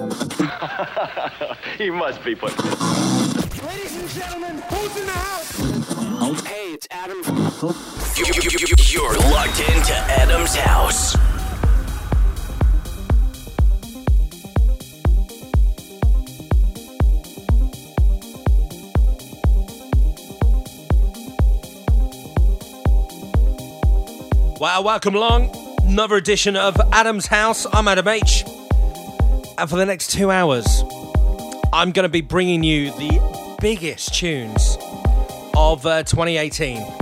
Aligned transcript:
he 1.76 1.90
must 1.90 2.24
be 2.24 2.34
put. 2.34 2.56
Ladies 3.66 3.96
and 3.96 4.08
gentlemen, 4.08 4.62
who's 4.70 4.96
in 4.96 5.04
the 5.04 5.12
house? 5.12 5.56
Hey, 6.46 6.72
it's 6.72 6.88
Adam. 6.90 7.18
You're 8.88 9.18
locked 9.30 9.60
into 9.60 9.92
Adam's 9.92 10.54
house. 10.54 11.16
Wow, 24.58 24.80
welcome 24.82 25.14
along. 25.14 25.54
Another 25.82 26.16
edition 26.16 26.56
of 26.56 26.80
Adam's 26.92 27.26
House. 27.26 27.66
I'm 27.72 27.86
Adam 27.86 28.08
H. 28.08 28.44
And 29.60 29.68
for 29.68 29.76
the 29.76 29.84
next 29.84 30.10
two 30.10 30.30
hours, 30.30 30.82
I'm 31.70 31.92
going 31.92 32.04
to 32.04 32.08
be 32.08 32.22
bringing 32.22 32.64
you 32.64 32.92
the 32.92 33.56
biggest 33.60 34.14
tunes 34.14 34.78
of 35.54 35.84
uh, 35.84 36.02
2018. 36.04 36.99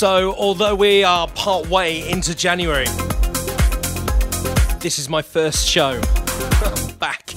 So, 0.00 0.34
although 0.36 0.74
we 0.74 1.04
are 1.04 1.28
part 1.28 1.68
way 1.68 2.08
into 2.08 2.34
January, 2.34 2.86
this 4.78 4.98
is 4.98 5.10
my 5.10 5.20
first 5.20 5.68
show 5.68 6.00
back. 6.98 7.28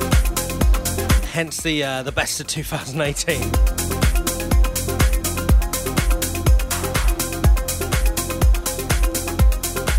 Hence 1.33 1.61
the 1.61 1.83
uh, 1.83 2.03
the 2.03 2.13
best 2.13 2.39
of 2.39 2.47
2018. 2.47 3.41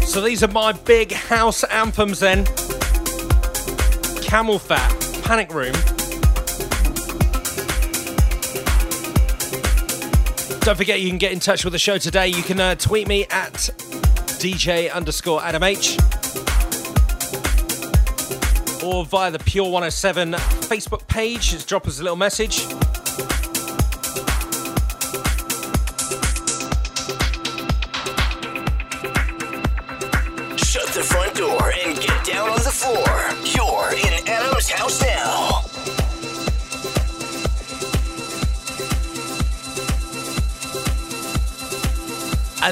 So 0.07 0.23
these 0.23 0.43
are 0.43 0.49
my 0.49 0.73
big 0.73 1.13
house 1.13 1.65
anthems 1.65 2.21
then. 2.21 2.47
CamelPhat, 4.25 5.23
Panic 5.23 5.53
Room. 5.53 5.94
Don't 10.65 10.77
forget 10.77 11.03
you 11.03 11.11
can 11.11 11.19
get 11.19 11.31
in 11.31 11.41
touch 11.41 11.63
with 11.63 11.75
the 11.75 11.79
show 11.79 11.99
today. 11.99 12.29
You 12.29 12.43
can 12.43 12.59
uh, 12.59 12.75
tweet 12.75 13.07
me 13.07 13.27
at 13.27 13.53
DJ 14.41 14.91
underscore 14.91 15.45
Adam 15.45 15.63
H 15.63 15.99
or 18.83 19.05
via 19.05 19.31
the 19.31 19.41
Pure 19.45 19.67
107 19.67 20.33
Facebook 20.33 21.07
page. 21.07 21.51
Just 21.51 21.69
drop 21.69 21.87
us 21.87 22.01
a 22.01 22.03
little 22.03 22.17
message. 22.17 22.65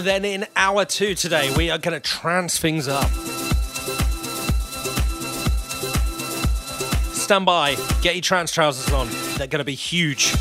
And 0.03 0.09
then 0.09 0.25
in 0.25 0.47
hour 0.57 0.85
two 0.85 1.15
today, 1.15 1.55
we 1.57 1.71
are 1.71 1.79
going 1.79 1.95
to 1.95 2.01
trance 2.01 2.59
things 2.59 2.89
up. 2.89 3.09
Stand 7.15 7.47
by, 7.47 7.77
get 8.01 8.17
your 8.17 8.21
trance 8.23 8.51
trousers 8.51 8.93
on. 8.93 9.07
They're 9.39 9.47
going 9.47 9.61
to 9.61 9.65
be 9.65 9.77
huge. 9.77 10.35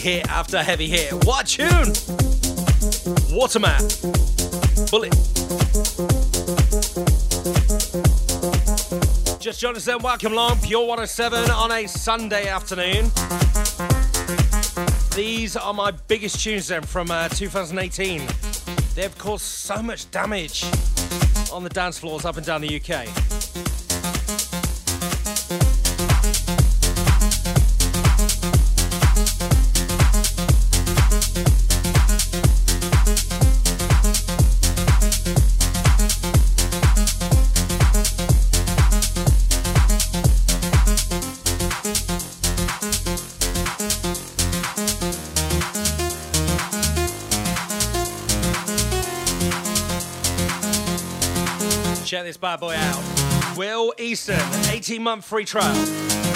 Hit 0.00 0.26
after 0.30 0.62
heavy 0.62 0.88
hit. 0.88 1.12
What 1.24 1.46
tune? 1.46 1.92
Waterman. 3.30 3.80
Bullet. 4.90 5.12
Just 9.38 9.60
join 9.60 9.76
us 9.76 9.84
then. 9.84 9.98
Welcome 10.02 10.32
along. 10.32 10.60
Pure 10.62 10.86
107 10.86 11.50
on 11.50 11.70
a 11.70 11.86
Sunday 11.86 12.48
afternoon. 12.48 13.10
These 15.14 15.56
are 15.56 15.74
my 15.74 15.90
biggest 16.08 16.42
tunes 16.42 16.68
then 16.68 16.82
from 16.82 17.10
uh, 17.10 17.28
2018. 17.28 18.26
They've 18.94 19.16
caused 19.18 19.44
so 19.44 19.82
much 19.82 20.10
damage 20.10 20.64
on 21.52 21.62
the 21.62 21.70
dance 21.70 21.98
floors 21.98 22.24
up 22.24 22.38
and 22.38 22.46
down 22.46 22.62
the 22.62 22.80
UK. 22.80 23.29
Out. 52.50 53.56
Will 53.56 53.94
Easton, 53.96 54.40
18 54.70 55.02
month 55.04 55.24
free 55.24 55.44
trial. 55.44 56.29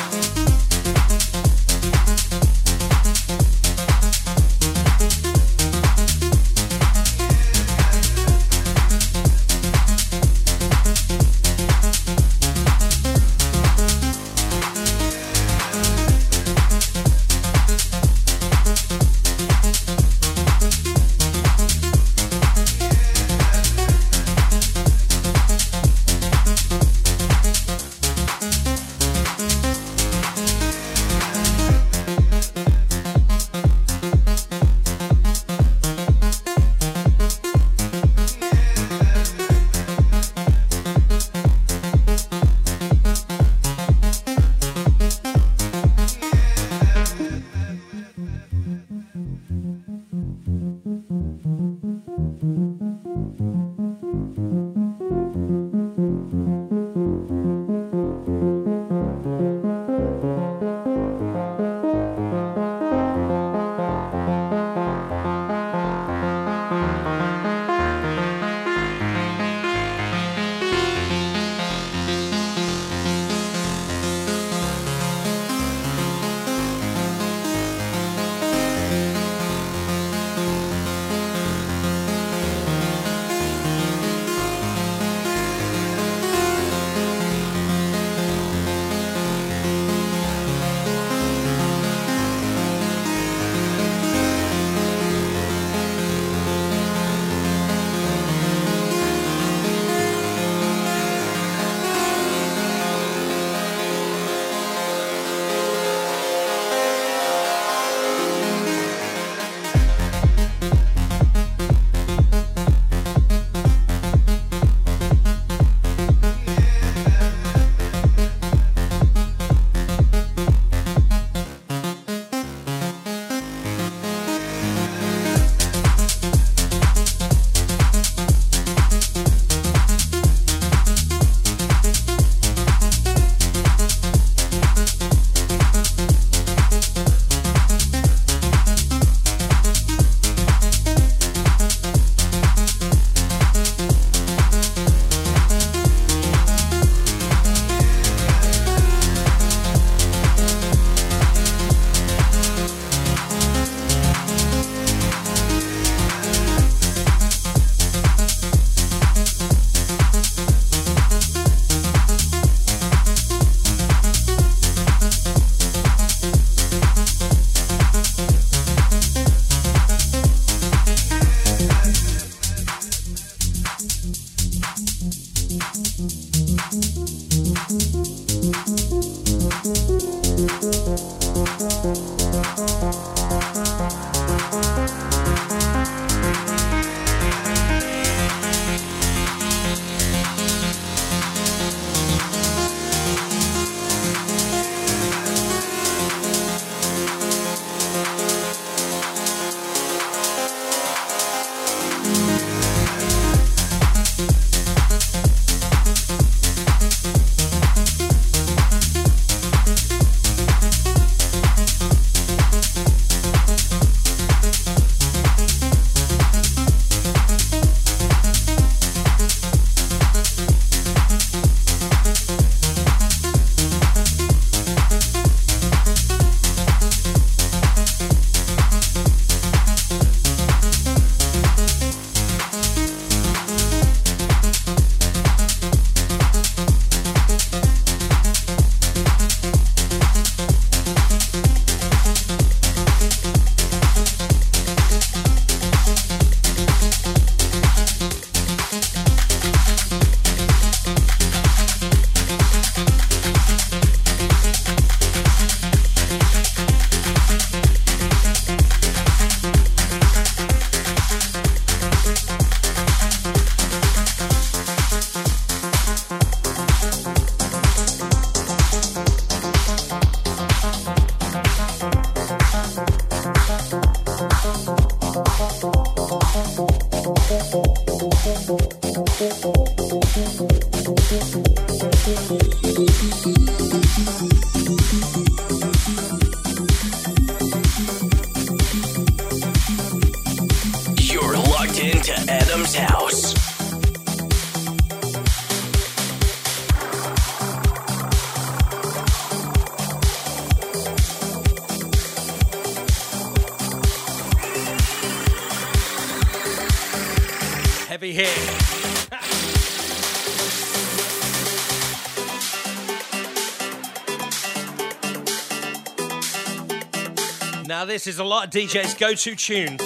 This 317.94 318.08
is 318.08 318.18
a 318.18 318.24
lot 318.24 318.44
of 318.46 318.50
DJs' 318.50 318.98
go 318.98 319.14
to 319.14 319.36
tune, 319.36 319.78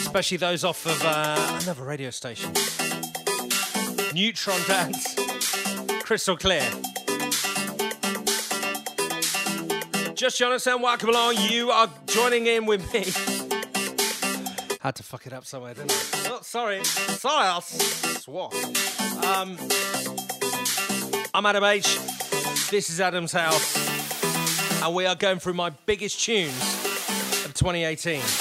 especially 0.00 0.36
those 0.36 0.64
off 0.64 0.84
of 0.84 1.00
uh, 1.04 1.58
another 1.62 1.84
radio 1.84 2.10
station. 2.10 2.52
Neutron 4.12 4.60
Dance, 4.66 5.14
Crystal 6.02 6.36
Clear. 6.36 6.68
Just 10.14 10.38
Jonathan, 10.38 10.82
welcome 10.82 11.10
along. 11.10 11.36
You 11.38 11.70
are 11.70 11.88
joining 12.06 12.46
in 12.48 12.66
with 12.66 12.82
me. 12.92 13.04
Had 14.80 14.96
to 14.96 15.04
fuck 15.04 15.24
it 15.28 15.32
up 15.32 15.44
somewhere, 15.46 15.74
didn't 15.74 15.92
I? 15.92 16.30
Oh, 16.30 16.40
sorry. 16.42 16.82
Sorry, 16.84 17.46
I 17.46 17.56
s- 17.58 18.24
swore. 18.24 18.50
Um, 19.24 19.56
I'm 21.32 21.46
Adam 21.46 21.62
H. 21.62 21.96
This 22.72 22.90
is 22.90 23.00
Adam's 23.00 23.30
house. 23.30 23.99
And 24.82 24.94
we 24.94 25.04
are 25.04 25.14
going 25.14 25.38
through 25.38 25.54
my 25.54 25.70
biggest 25.84 26.20
tunes 26.20 26.56
of 27.44 27.52
2018. 27.54 28.39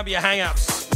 Up 0.00 0.08
your 0.08 0.20
hang-ups. 0.22 0.86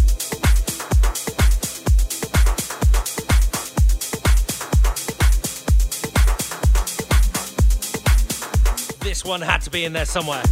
This 9.01 9.23
one 9.23 9.43
had 9.43 9.61
to 9.61 9.71
be 9.71 9.85
in 9.85 9.93
there 9.93 10.07
somewhere. 10.07 10.43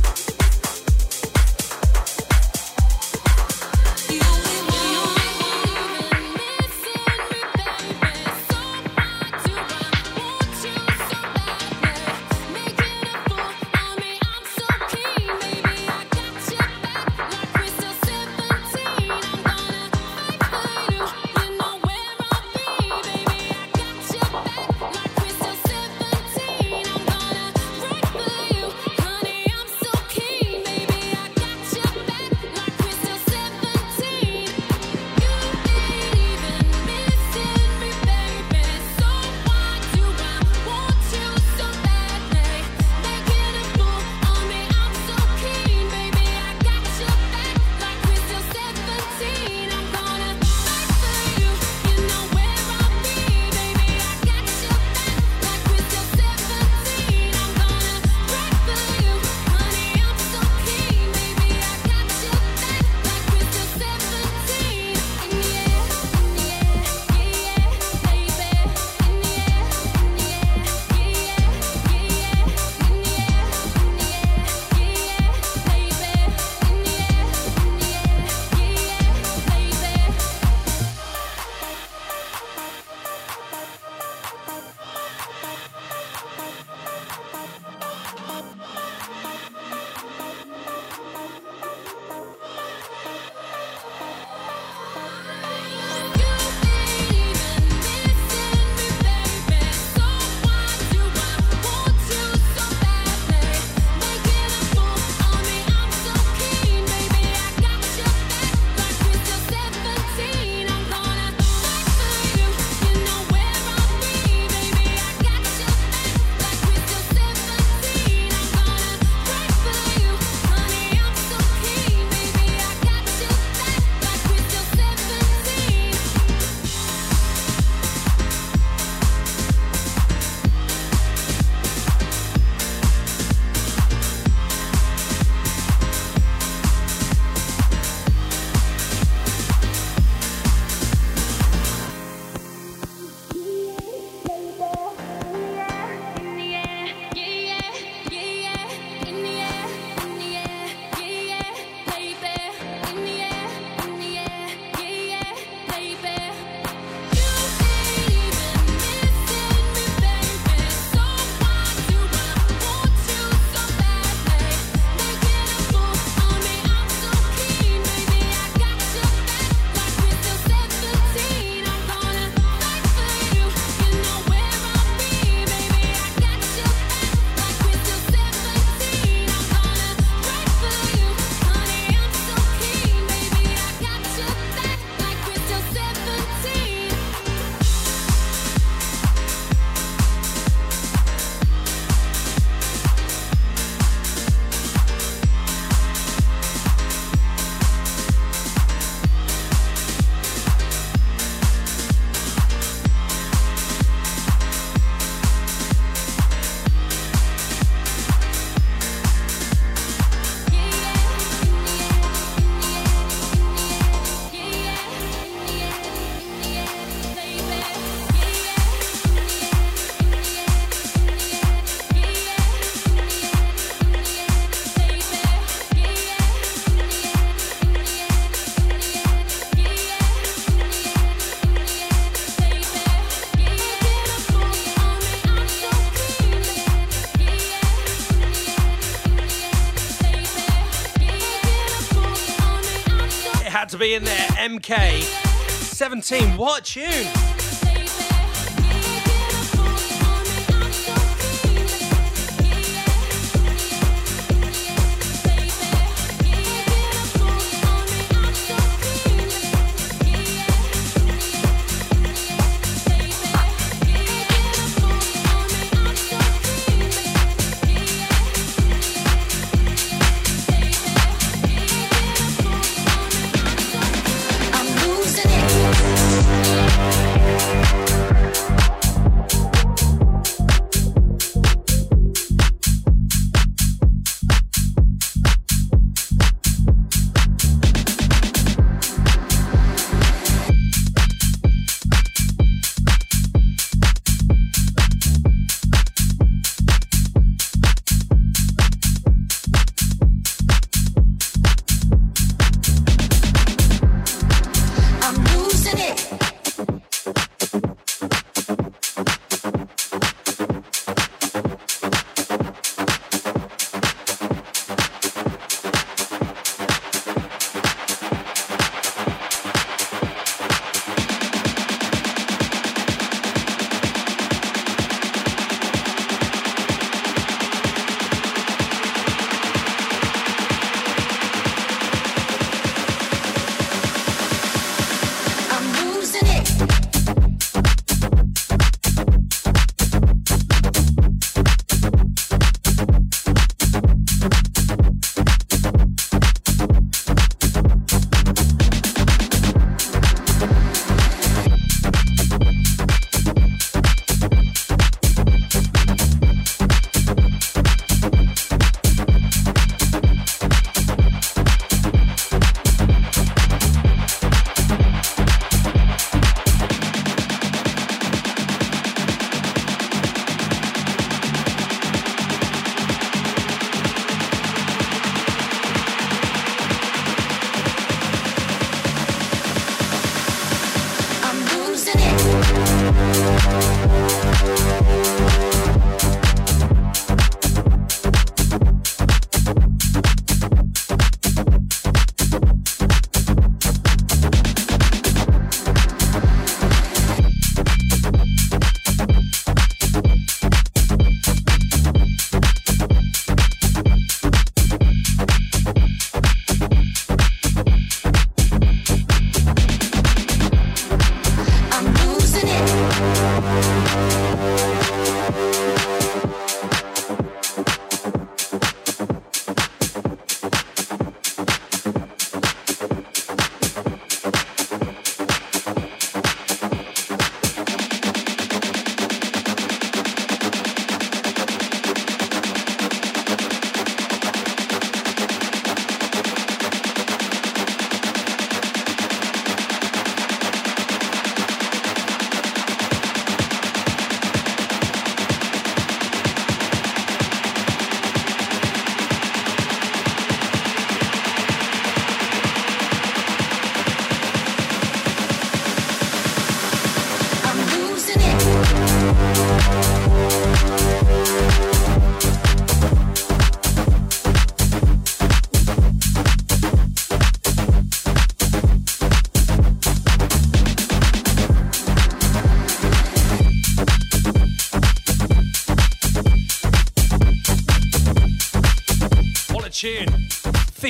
Be 243.83 243.95
in 243.95 244.05
there. 244.05 244.29
MK 244.38 245.03
17. 245.49 246.37
What 246.37 246.64
tune? 246.64 247.32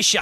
Fisher. 0.03 0.19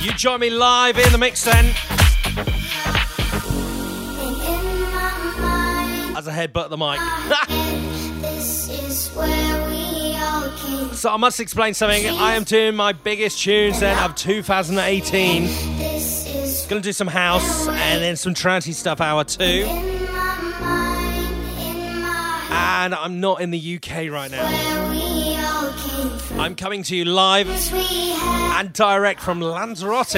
You 0.00 0.12
join 0.12 0.38
me 0.38 0.50
live 0.50 0.96
in 0.96 1.10
the 1.10 1.18
mix 1.18 1.42
then. 1.42 1.64
As 6.16 6.28
I 6.28 6.32
headbutt 6.32 6.70
the 6.70 6.76
mic. 6.76 7.56
So 10.92 11.10
I 11.10 11.16
must 11.18 11.40
explain 11.40 11.74
something. 11.74 12.06
I 12.06 12.34
am 12.34 12.44
doing 12.44 12.74
my 12.74 12.92
biggest 12.92 13.38
tunes 13.40 13.80
then 13.80 13.98
of 14.02 14.14
2018. 14.14 15.48
Gonna 16.68 16.80
do 16.80 16.92
some 16.92 17.06
house 17.06 17.68
and 17.68 18.02
then 18.02 18.16
some 18.16 18.34
trancy 18.34 18.72
stuff 18.72 19.00
hour 19.00 19.22
two. 19.24 19.66
And 22.50 22.94
I'm 22.94 23.20
not 23.20 23.40
in 23.40 23.50
the 23.50 23.76
UK 23.76 24.10
right 24.10 24.30
now. 24.30 24.46
I'm 26.38 26.54
coming 26.54 26.82
to 26.84 26.96
you 26.96 27.04
live 27.04 27.48
and 27.48 28.72
direct 28.72 29.20
from 29.20 29.40
Lanzarote. 29.40 30.14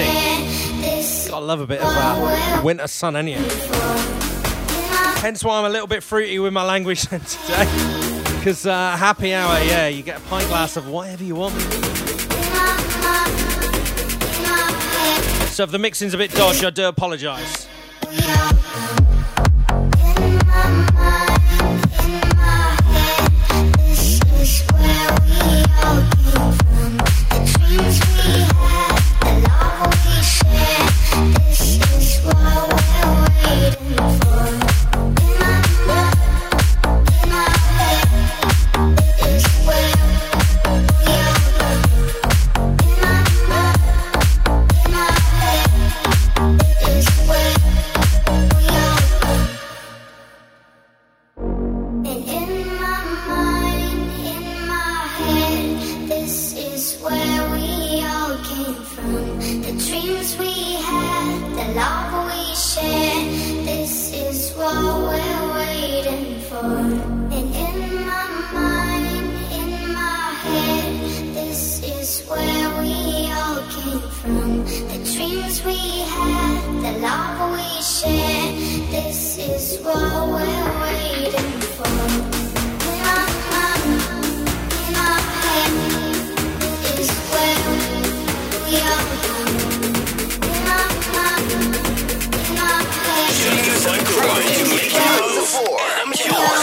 Gotta 1.28 1.44
love 1.44 1.61
a 1.61 1.66
bit 1.66 1.80
of 1.80 1.86
uh, 1.88 2.61
winter 2.64 2.86
sun, 2.86 3.16
anyway. 3.16 3.42
Hence 5.20 5.44
why 5.44 5.59
I'm 5.59 5.64
a 5.64 5.68
little 5.68 5.86
bit 5.86 6.02
fruity 6.02 6.38
with 6.38 6.52
my 6.52 6.64
language 6.64 7.02
today 7.09 8.07
because 8.49 8.64
uh, 8.64 8.96
happy 8.96 9.34
hour, 9.34 9.62
yeah, 9.64 9.88
you 9.88 10.03
get 10.03 10.16
a 10.16 10.20
pint 10.22 10.49
glass 10.49 10.78
of 10.78 10.88
whatever 10.88 11.22
you 11.22 11.34
want. 11.34 11.53
So 15.53 15.64
if 15.64 15.70
the 15.70 15.78
mixing's 15.78 16.14
a 16.14 16.16
bit 16.16 16.30
dodgy, 16.30 16.64
I 16.64 16.70
do 16.70 16.86
apologise. 16.86 17.68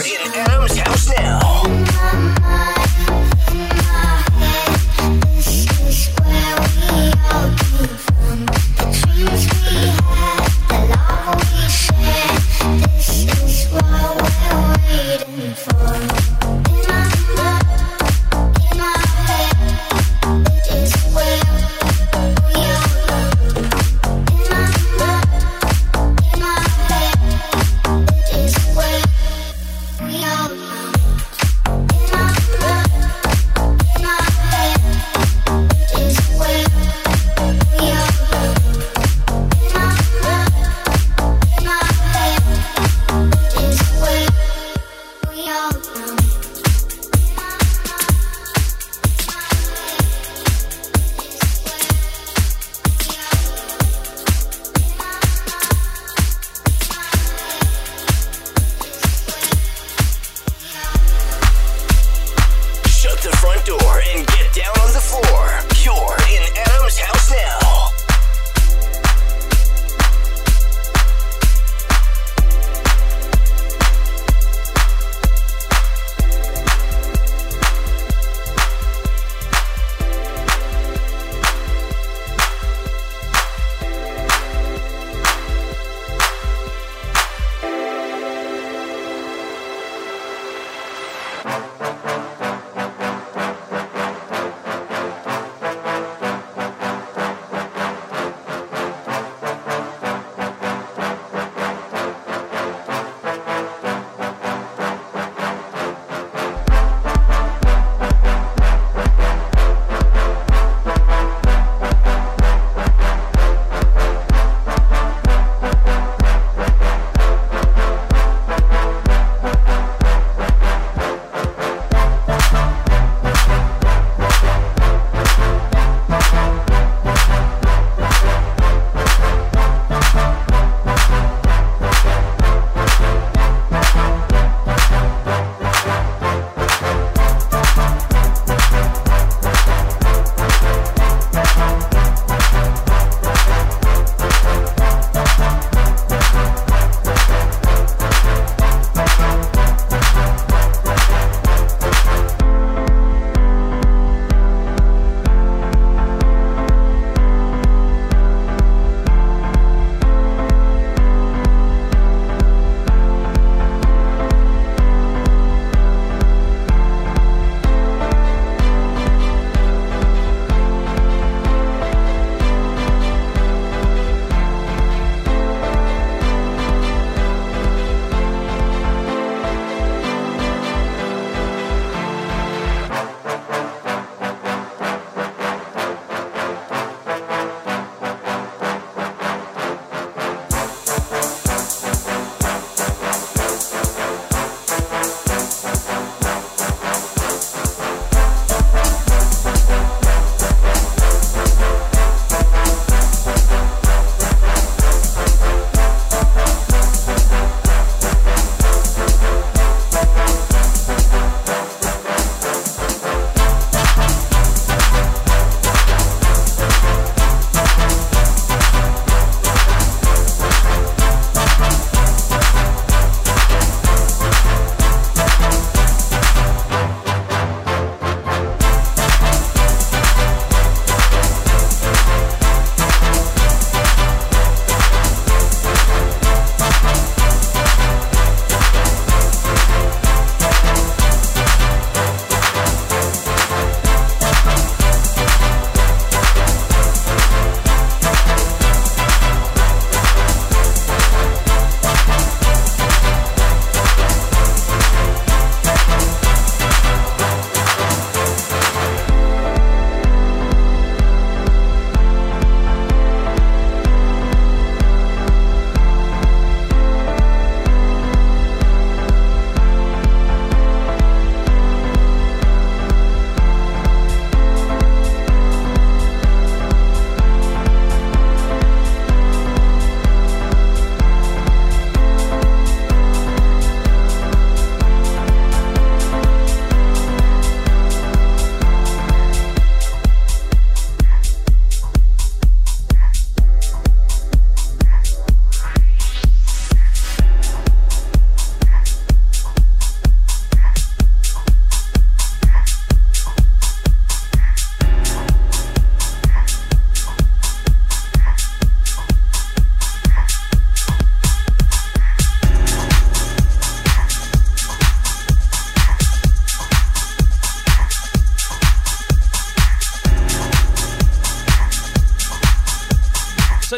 Wow. 0.07 0.84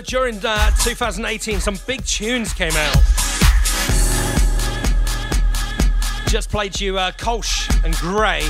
During 0.08 0.38
uh, 0.46 0.72
2018, 0.78 1.60
some 1.60 1.78
big 1.86 2.02
tunes 2.06 2.54
came 2.54 2.72
out. 2.72 2.96
Just 6.28 6.50
played 6.50 6.80
you 6.80 6.98
uh, 6.98 7.12
Kolsch 7.12 7.68
and 7.84 7.94
Grey. 7.96 8.42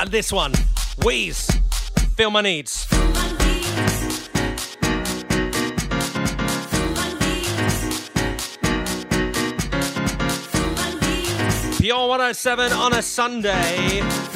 And 0.00 0.10
this 0.10 0.32
one, 0.32 0.52
Weiss, 1.04 1.48
Feel 2.16 2.30
My 2.30 2.40
Needs. 2.40 2.85
107 12.16 12.72
on 12.72 12.94
a 12.94 13.02
Sunday. 13.02 14.35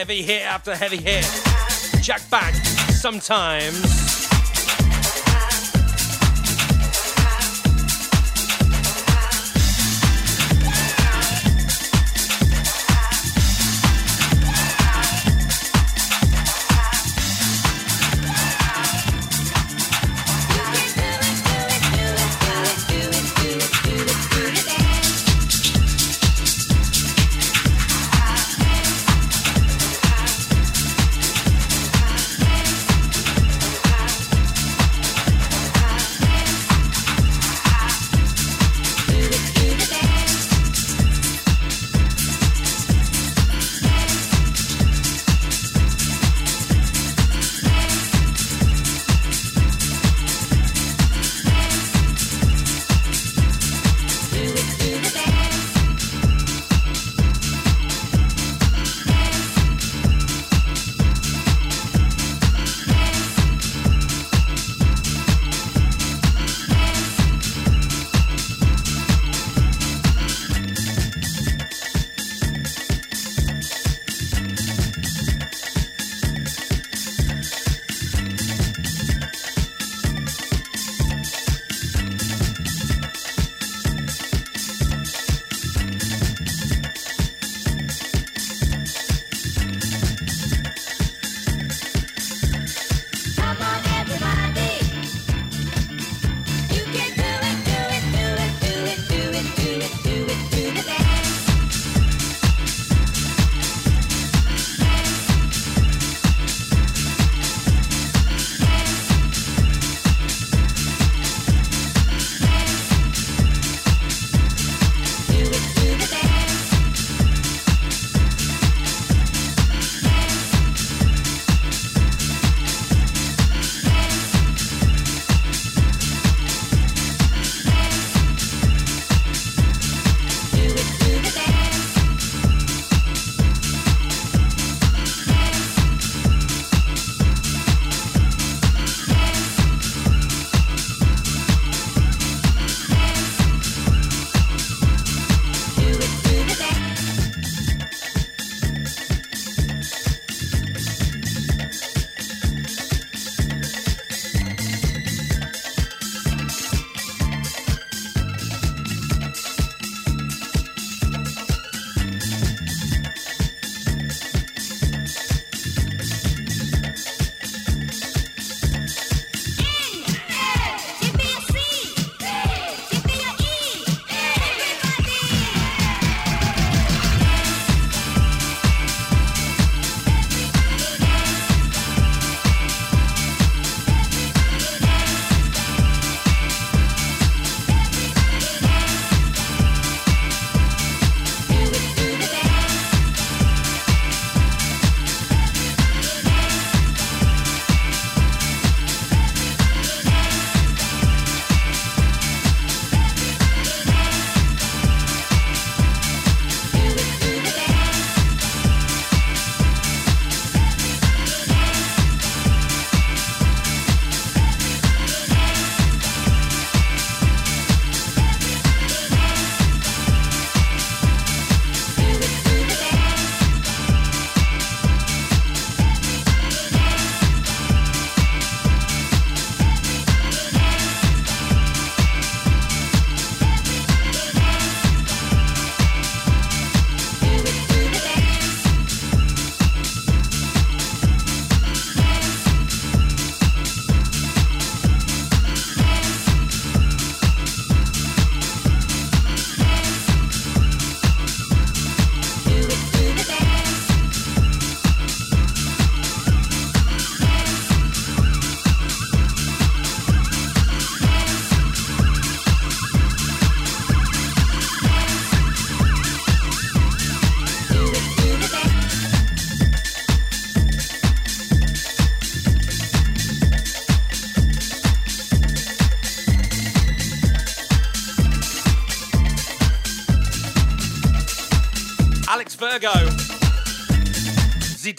After 0.00 0.74
heavy 0.74 0.96
hit. 0.96 1.26
Jack 2.02 2.22
back 2.30 2.54
sometimes. 2.54 4.09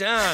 Zidane. 0.02 0.34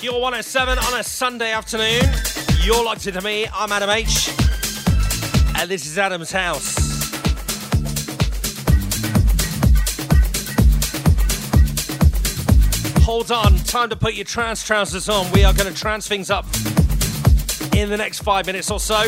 Pure 0.00 0.20
107 0.20 0.78
on 0.78 0.98
a 0.98 1.04
Sunday 1.04 1.52
afternoon. 1.52 2.02
You're 2.62 2.84
locked 2.84 3.06
into 3.06 3.20
me. 3.20 3.46
I'm 3.54 3.70
Adam 3.70 3.90
H. 3.90 4.30
And 5.56 5.70
this 5.70 5.86
is 5.86 5.98
Adam's 5.98 6.32
house. 6.32 6.69
Hold 13.10 13.32
on, 13.32 13.56
time 13.64 13.90
to 13.90 13.96
put 13.96 14.14
your 14.14 14.24
trance 14.24 14.64
trousers 14.64 15.08
on. 15.08 15.32
We 15.32 15.42
are 15.42 15.52
going 15.52 15.66
to 15.66 15.76
trance 15.76 16.06
things 16.06 16.30
up 16.30 16.46
in 17.74 17.90
the 17.90 17.96
next 17.96 18.20
five 18.20 18.46
minutes 18.46 18.70
or 18.70 18.78
so. 18.78 19.02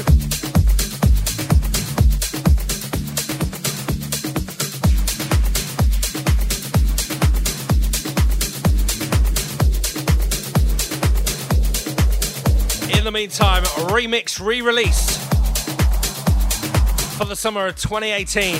In 12.98 13.04
the 13.04 13.12
meantime, 13.12 13.62
remix 13.92 14.44
re 14.44 14.62
release 14.62 15.16
for 17.16 17.24
the 17.24 17.36
summer 17.36 17.68
of 17.68 17.76
2018. 17.76 18.56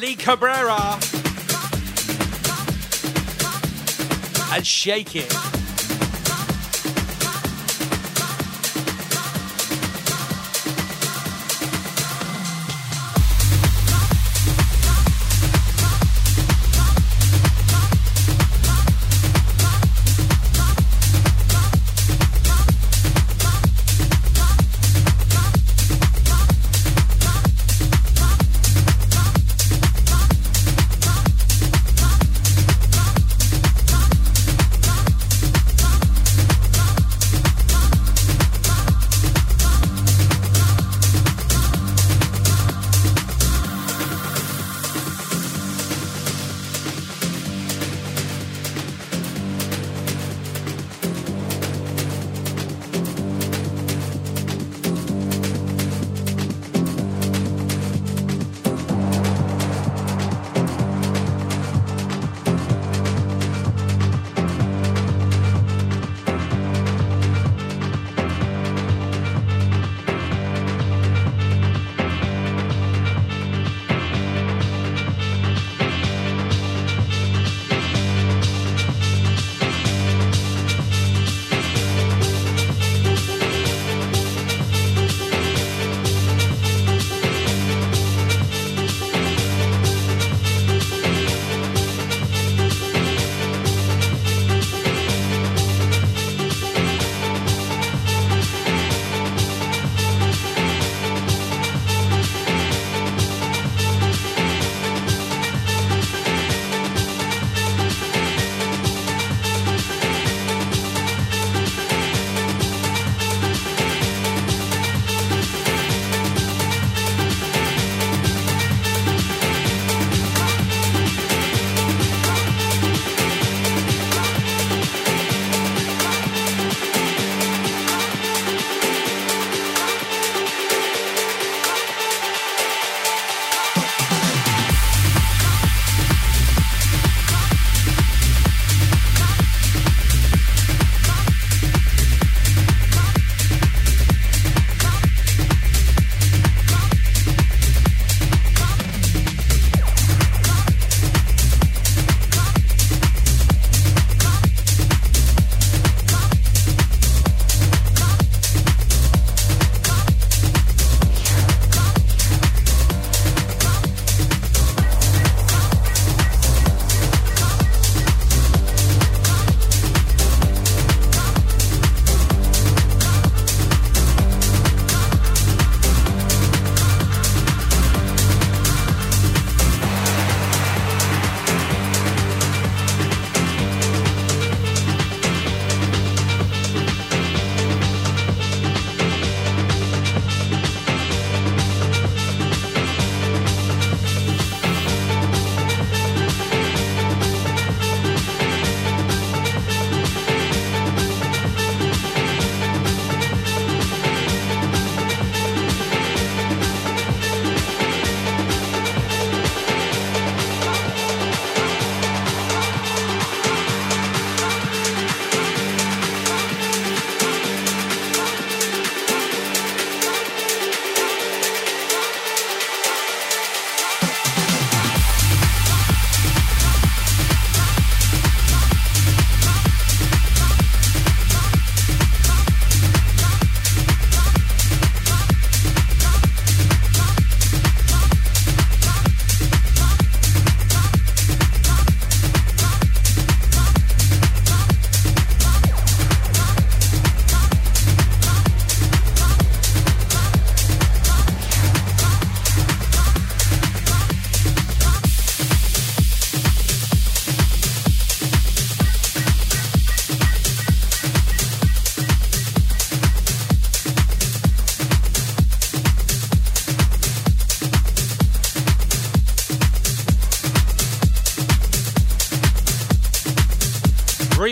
Lee 0.00 0.16
Cabrera 0.16 0.98
and 4.56 4.66
Shake 4.66 5.14
It. 5.16 5.55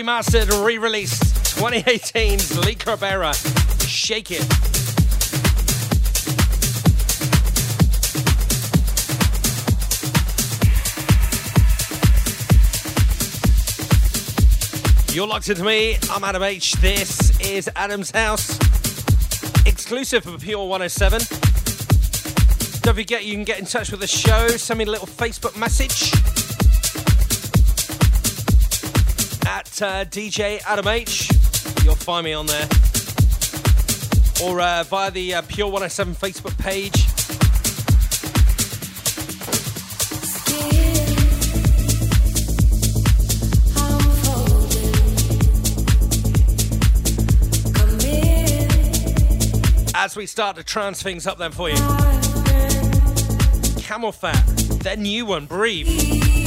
Remastered 0.05 0.53
and 0.53 0.63
re-released 0.63 1.23
2018's 1.57 2.63
Lee 2.63 2.75
Cabrera. 2.75 3.33
Shake 3.87 4.29
it. 4.29 4.45
You're 15.15 15.25
locked 15.25 15.49
into 15.49 15.63
me. 15.63 15.97
I'm 16.11 16.23
Adam 16.23 16.43
H. 16.43 16.73
This 16.73 17.39
is 17.39 17.67
Adam's 17.75 18.11
House. 18.11 18.59
Exclusive 19.65 20.23
for 20.23 20.37
Pure 20.37 20.67
107. 20.67 21.21
Don't 22.81 22.95
forget 22.95 23.25
you 23.25 23.33
can 23.33 23.43
get 23.43 23.57
in 23.57 23.65
touch 23.65 23.89
with 23.89 24.01
the 24.01 24.07
show. 24.07 24.49
Send 24.49 24.77
me 24.77 24.85
a 24.85 24.91
little 24.91 25.07
Facebook 25.07 25.57
message 25.57 26.11
at 29.81 30.07
uh, 30.07 30.09
DJ 30.09 30.61
Adam 30.65 30.87
H. 30.87 31.29
You'll 31.83 31.95
find 31.95 32.23
me 32.23 32.33
on 32.33 32.45
there. 32.45 32.67
Or 34.43 34.61
uh, 34.61 34.83
via 34.83 35.11
the 35.11 35.35
uh, 35.35 35.41
Pure 35.43 35.67
107 35.67 36.15
Facebook 36.15 36.57
page. 36.59 37.07
as 49.97 50.15
we 50.15 50.27
start 50.27 50.55
to 50.55 50.63
trance 50.63 51.01
things 51.01 51.25
up 51.25 51.39
then 51.39 51.51
for 51.51 51.67
you. 51.67 51.75
CamelPhat, 53.81 54.83
their 54.83 54.97
new 54.97 55.25
one, 55.25 55.47
Breathe. 55.47 56.44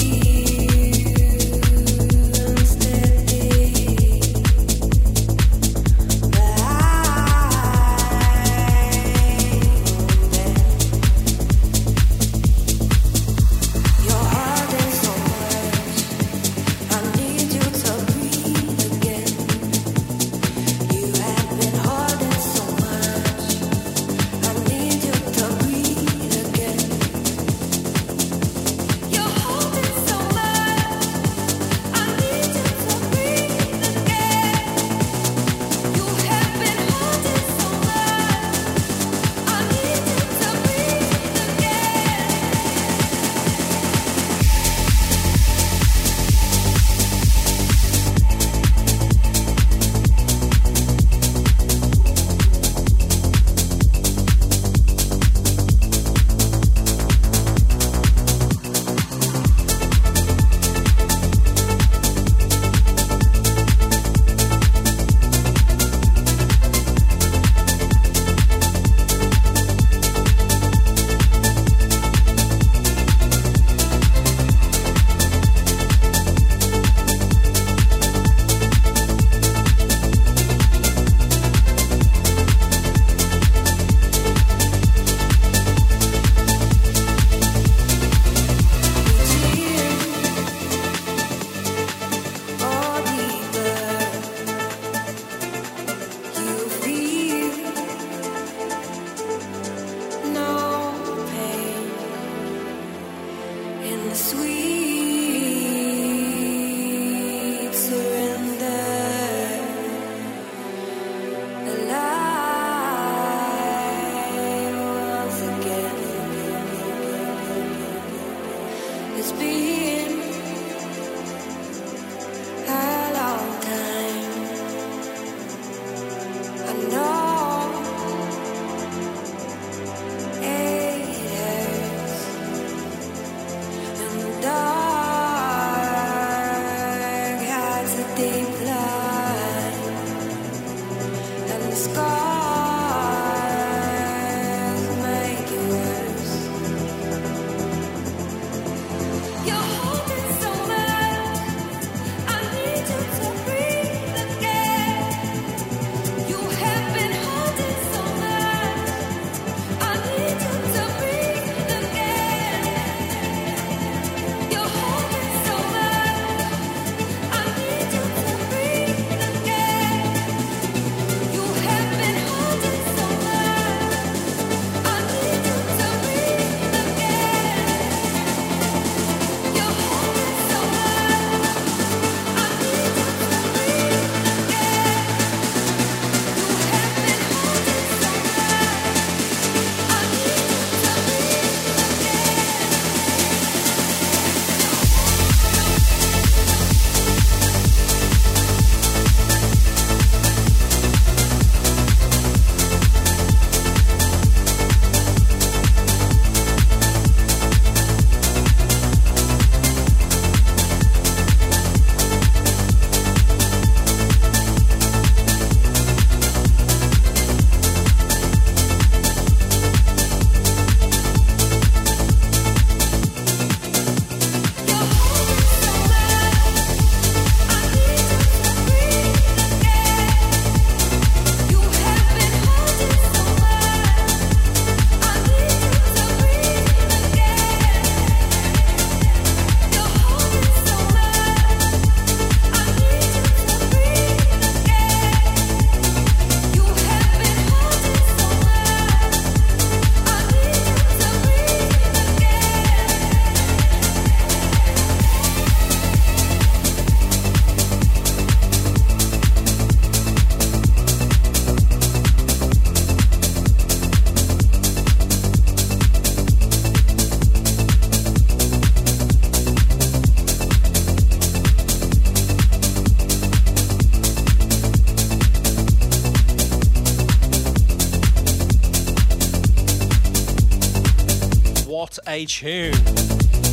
Tune. 282.27 282.73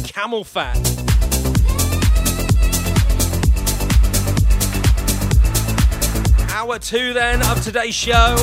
CamelPhat. 0.07 0.75
Hour 6.51 6.79
two 6.79 7.13
then 7.13 7.41
of 7.43 7.61
today's 7.63 7.93
show. 7.93 8.35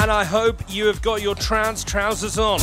And 0.00 0.10
I 0.10 0.24
hope 0.24 0.62
you 0.68 0.86
have 0.86 1.02
got 1.02 1.22
your 1.22 1.34
trance 1.34 1.82
trousers 1.82 2.38
on. 2.38 2.60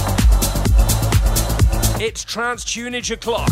It's 2.00 2.24
trance 2.24 2.64
tunage 2.64 3.12
o'clock. 3.12 3.52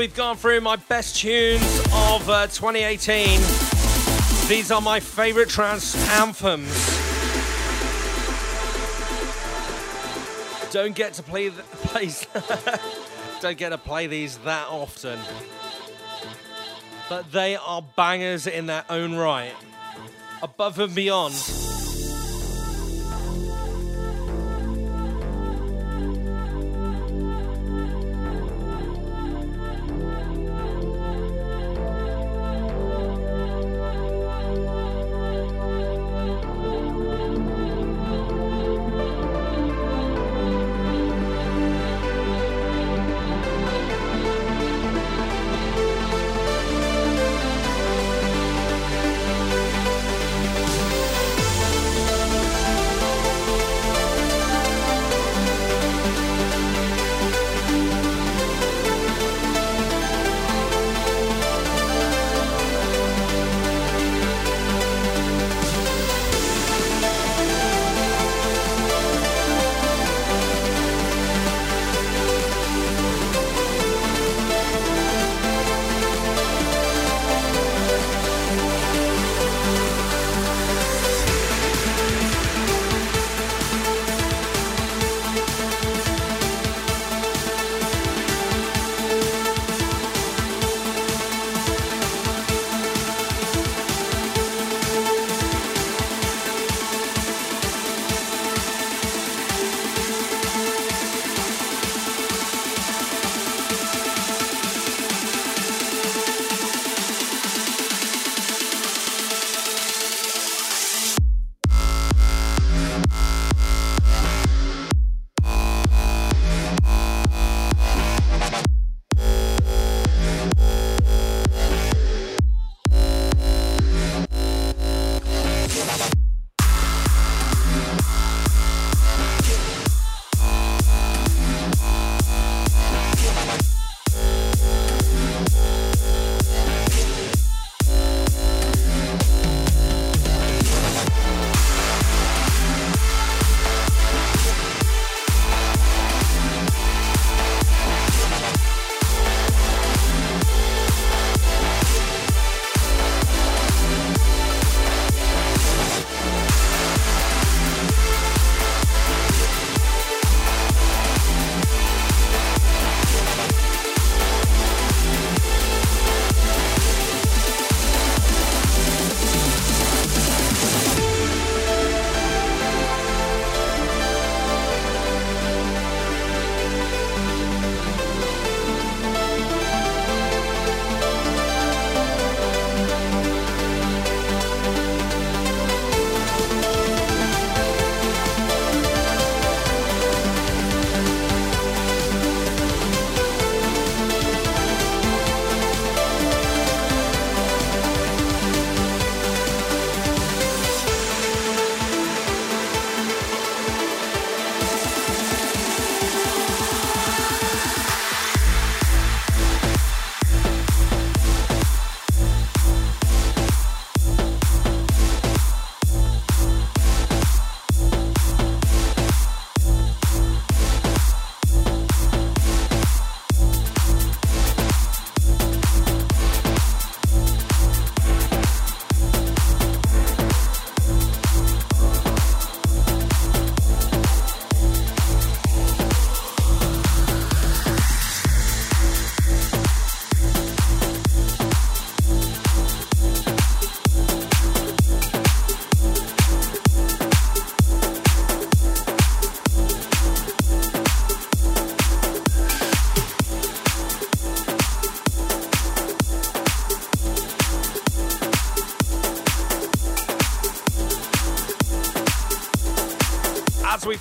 We've 0.00 0.16
gone 0.16 0.34
through 0.34 0.62
my 0.62 0.76
best 0.76 1.16
tunes 1.16 1.80
of 1.92 2.26
uh, 2.30 2.46
2018, 2.46 3.38
these 4.48 4.70
are 4.70 4.80
my 4.80 4.98
favourite 4.98 5.50
trance 5.50 5.94
anthems. 6.12 6.74
Don't 10.72 10.94
get 10.94 11.12
to 11.14 11.22
play, 11.22 11.50
th- 11.50 12.26
don't 13.42 13.58
get 13.58 13.68
to 13.68 13.78
play 13.78 14.06
these 14.06 14.38
that 14.38 14.68
often, 14.68 15.18
but 17.10 17.30
they 17.30 17.56
are 17.56 17.82
bangers 17.94 18.46
in 18.46 18.64
their 18.64 18.86
own 18.88 19.16
right, 19.16 19.52
above 20.42 20.78
and 20.78 20.94
beyond. 20.94 21.34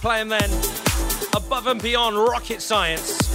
We 0.09 0.13
play 0.13 0.23
them 0.23 0.29
then. 0.29 0.49
Above 1.35 1.67
and 1.67 1.81
beyond 1.81 2.17
rocket 2.17 2.61
science. 2.61 3.27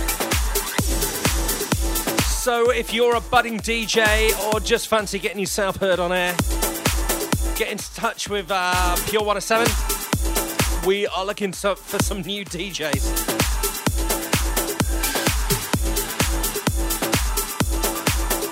So 2.42 2.70
if 2.70 2.92
you're 2.92 3.16
a 3.16 3.20
budding 3.20 3.59
DJ 3.59 4.32
or 4.52 4.60
just 4.60 4.88
fancy 4.88 5.18
getting 5.18 5.38
yourself 5.38 5.76
heard 5.76 6.01
on 6.01 6.12
air, 6.12 6.34
get 7.56 7.70
in 7.70 7.78
touch 7.78 8.28
with 8.28 8.46
uh, 8.51 8.96
Pure 9.06 9.24
107. 9.24 9.68
We 10.86 11.06
are 11.06 11.24
looking 11.24 11.52
for 11.52 11.76
some 12.02 12.22
new 12.22 12.44
DJs. 12.44 13.30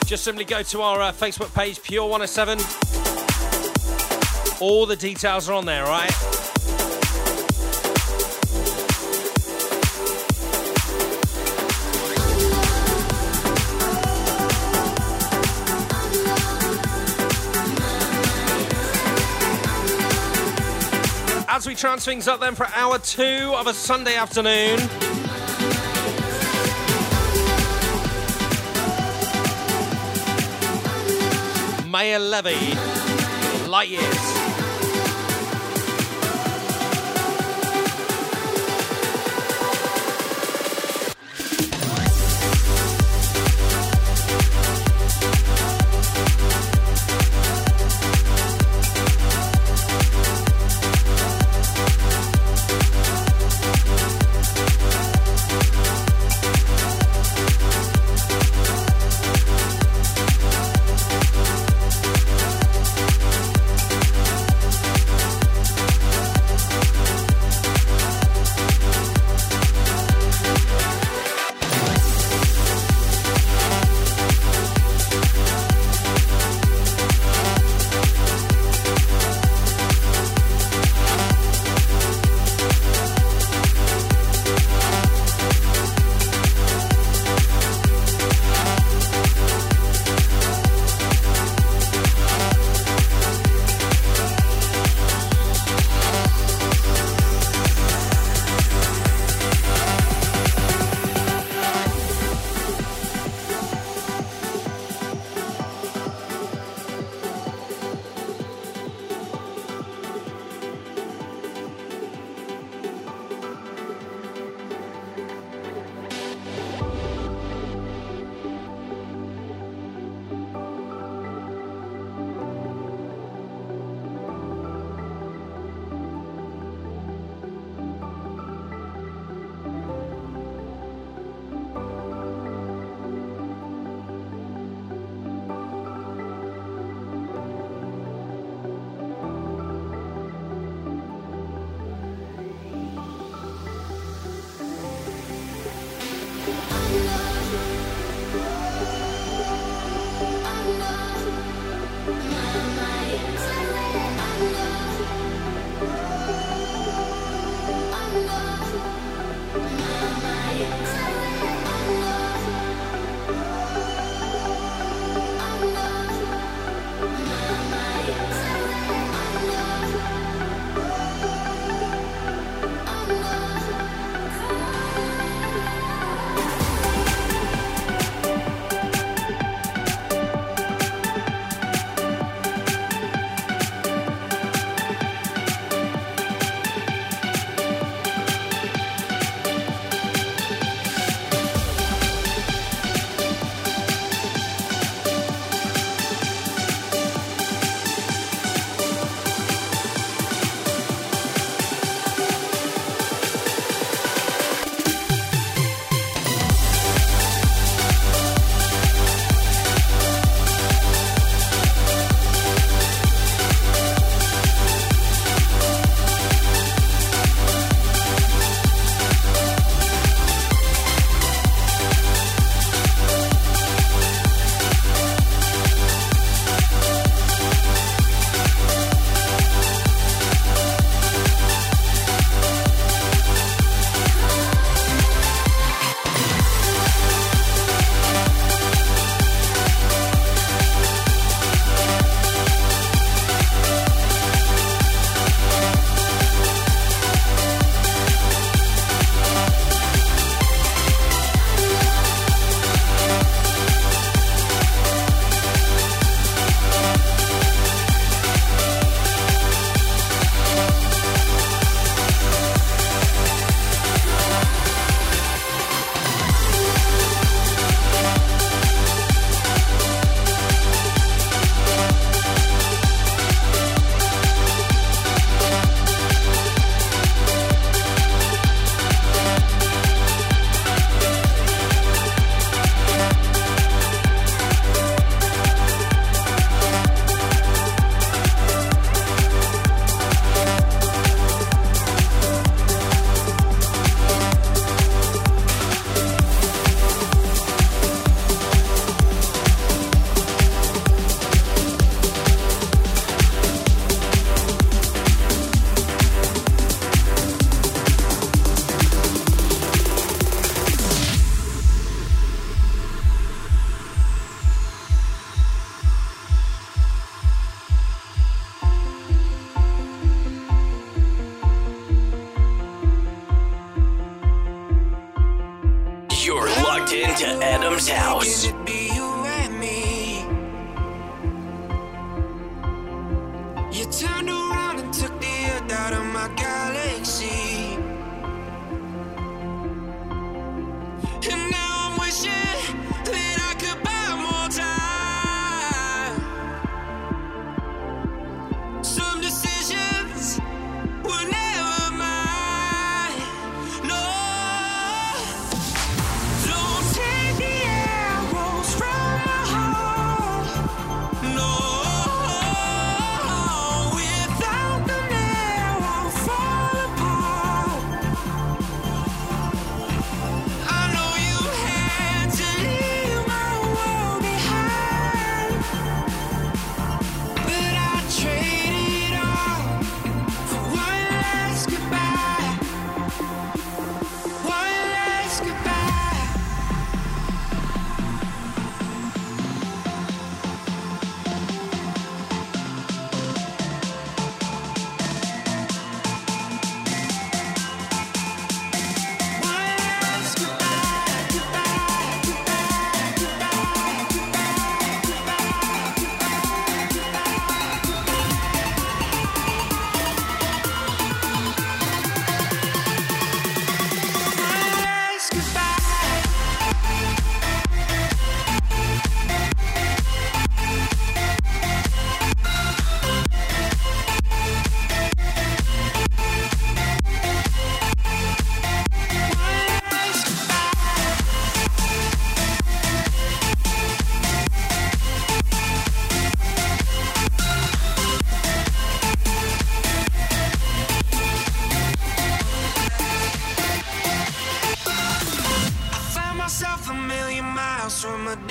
Just 0.07 0.25
simply 0.25 0.45
go 0.45 0.63
to 0.63 0.83
our 0.83 1.01
uh, 1.01 1.13
Facebook 1.13 1.53
page, 1.55 1.83
Pure 1.83 2.09
107. 2.09 2.59
All 4.61 4.87
the 4.87 4.97
details 4.97 5.49
are 5.49 5.55
on 5.55 5.65
there, 5.65 5.85
right? 5.85 6.52
As 21.63 21.69
we 21.69 21.77
trance 21.77 22.05
things 22.05 22.27
up 22.27 22.41
then 22.41 22.57
for 22.57 22.67
hour 22.75 22.99
two 22.99 23.55
of 23.55 23.69
a 23.69 23.73
Sunday 23.73 24.17
afternoon. 24.17 24.81
Maor 31.89 32.19
Levi, 32.19 33.69
Light 33.69 33.91
Years. 33.91 34.32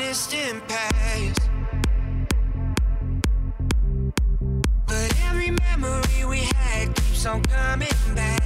distant 0.02 0.68
past. 0.68 1.50
But 4.88 5.14
every 5.28 5.52
memory 5.52 6.26
we 6.28 6.40
had 6.56 6.96
keeps 6.96 7.26
on 7.28 7.44
coming 7.44 7.88
back. 8.16 8.41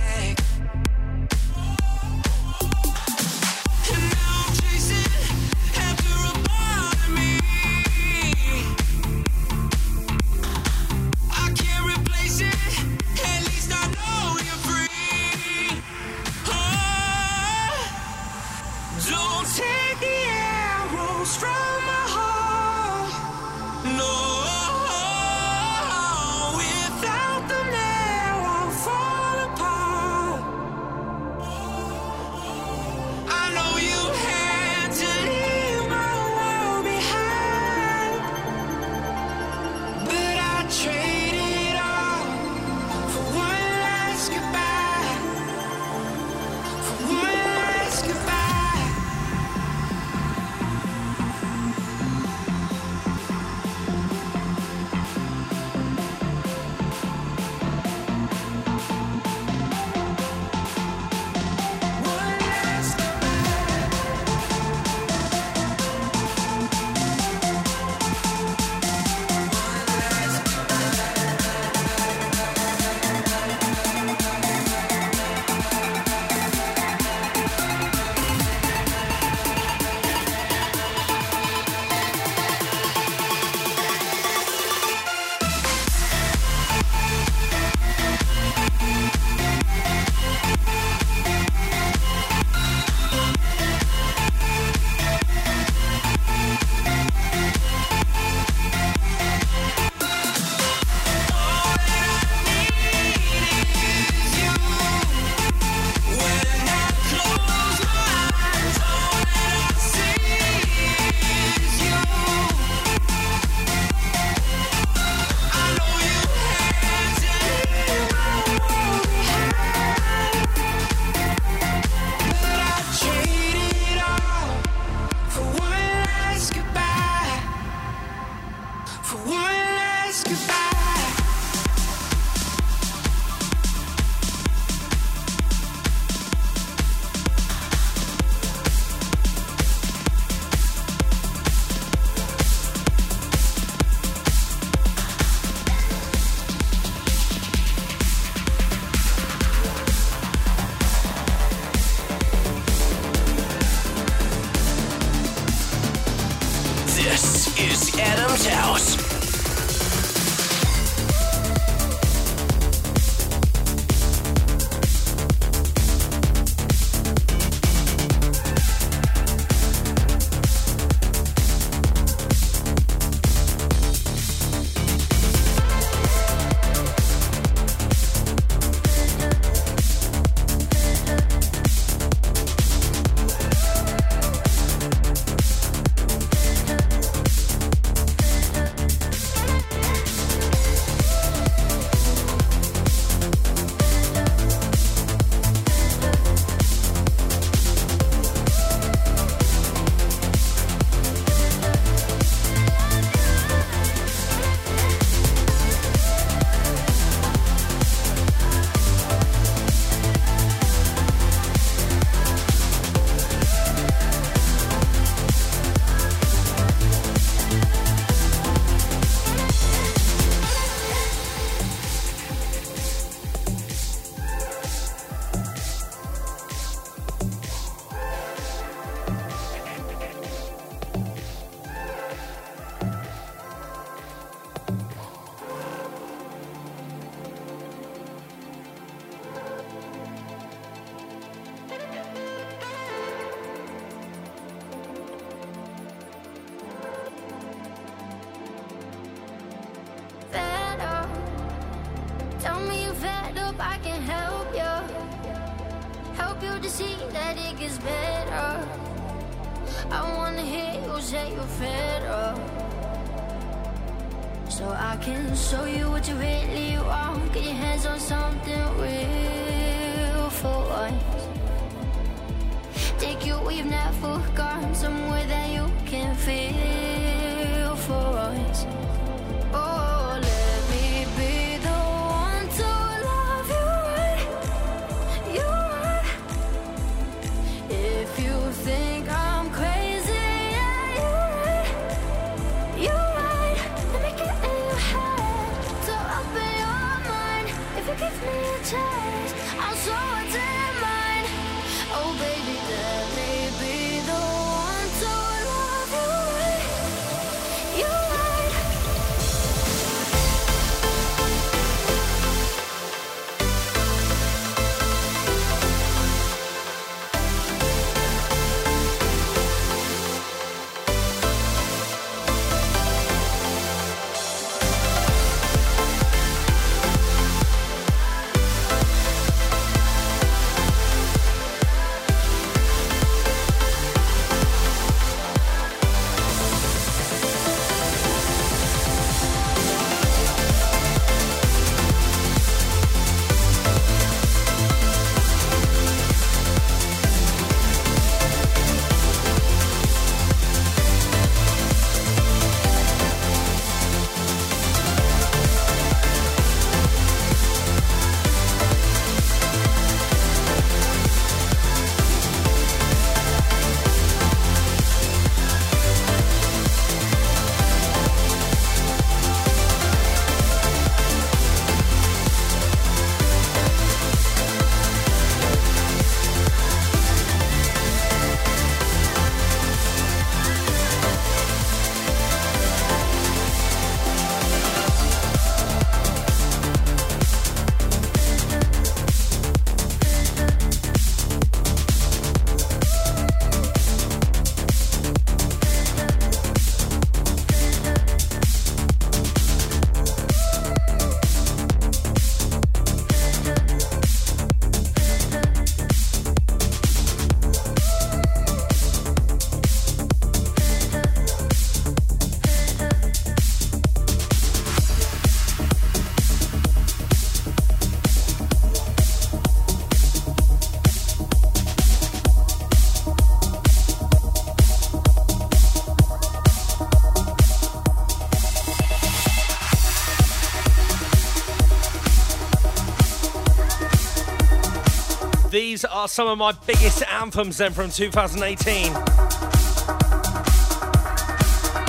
these 435.76 435.84
are 435.84 436.08
some 436.08 436.30
of 436.30 436.38
my 436.38 436.54
biggest 436.66 437.04
anthems 437.04 437.58
then 437.58 437.74
from 437.74 437.90
2018. 437.90 438.94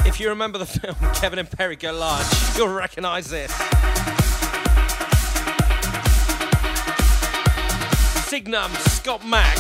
If 0.04 0.18
you 0.18 0.28
remember 0.28 0.58
the 0.58 0.66
film 0.66 0.96
Kevin 1.14 1.38
and 1.38 1.48
Perry 1.48 1.76
Go 1.76 1.92
Large, 1.92 2.26
you'll 2.56 2.74
recognise 2.74 3.30
this. 3.30 3.52
Signum, 8.26 8.72
Scott 8.72 9.24
Mac. 9.24 9.56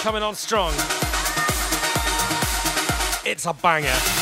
Coming 0.00 0.22
on 0.22 0.34
strong. 0.34 0.72
It's 3.26 3.44
a 3.44 3.52
banger. 3.52 4.17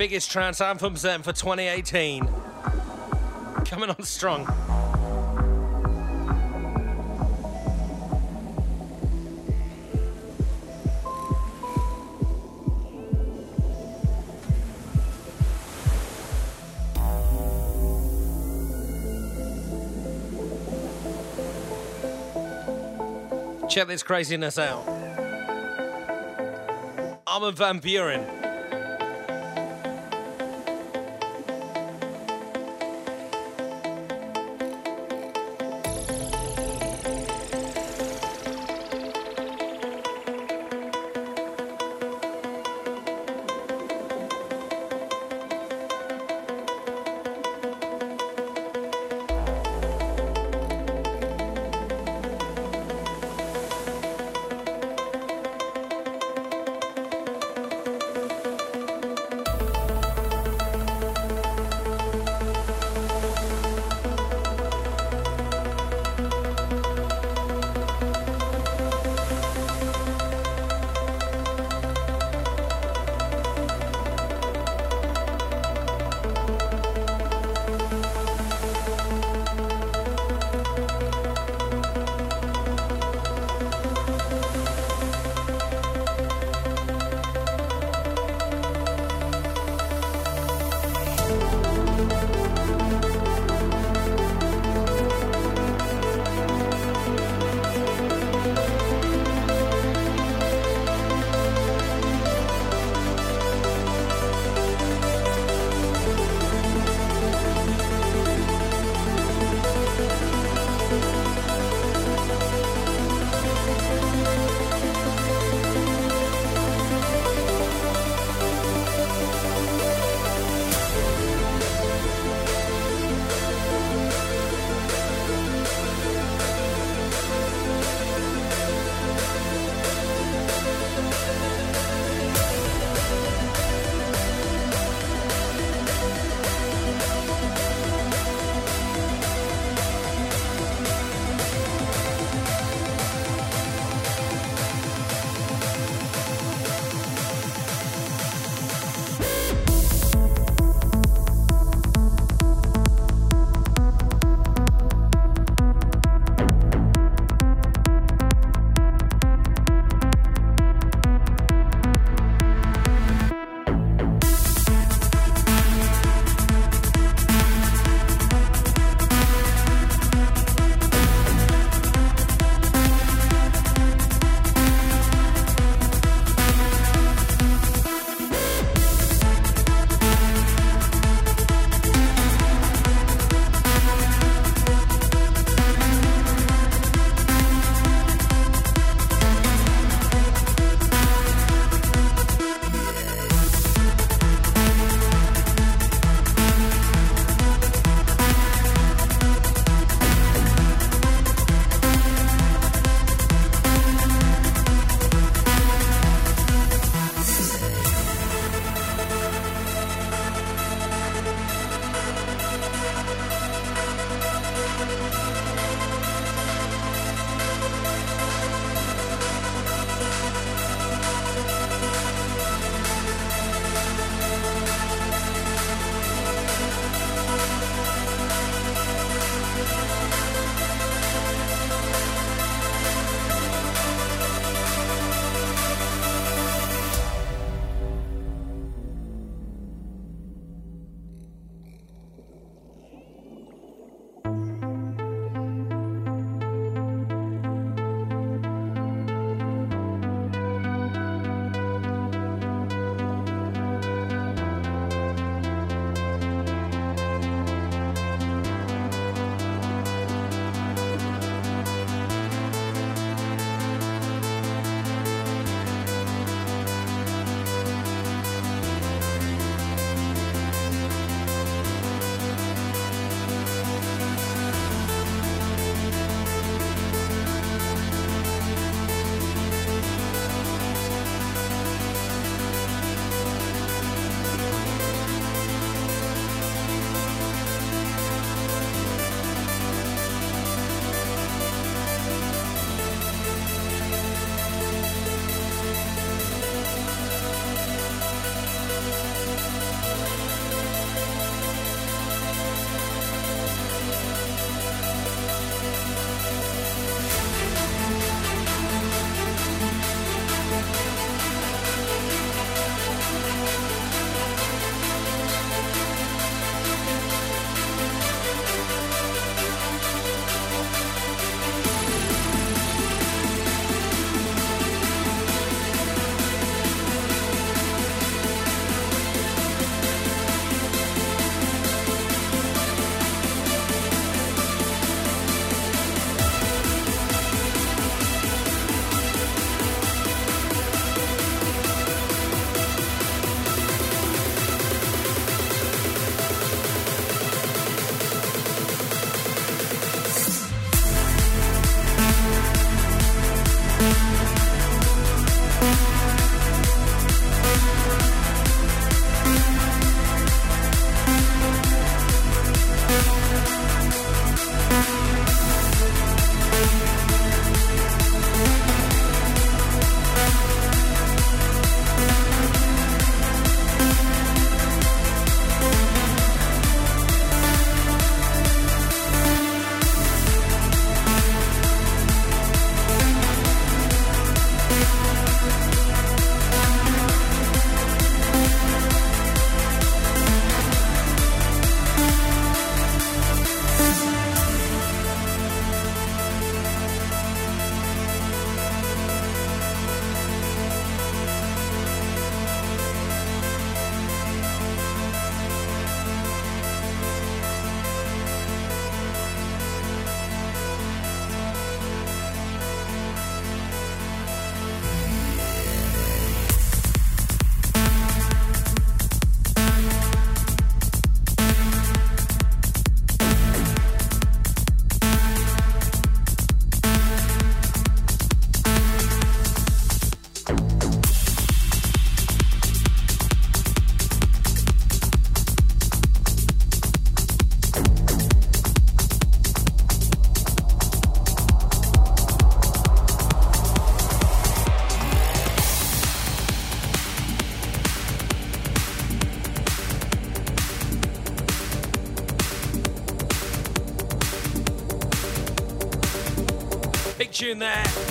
Biggest 0.00 0.30
trance 0.30 0.62
anthems 0.62 1.02
then 1.02 1.20
for 1.22 1.30
2018. 1.30 2.26
Coming 3.66 3.90
on 3.90 4.02
strong. 4.02 4.46
Check 23.68 23.86
this 23.88 24.02
craziness 24.02 24.58
out. 24.58 24.82
Armin 27.26 27.54
van 27.54 27.80
Buuren. 27.82 28.39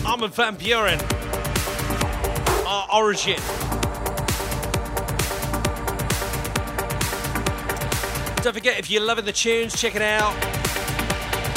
Armin 0.09 0.31
van 0.31 0.57
Buuren. 0.57 0.99
Our 2.65 2.87
origin. 2.91 3.39
Don't 8.41 8.53
forget, 8.53 8.79
if 8.79 8.89
you're 8.89 9.03
loving 9.03 9.25
the 9.25 9.31
tunes, 9.31 9.79
check 9.79 9.93
it 9.95 10.01
out. 10.01 10.33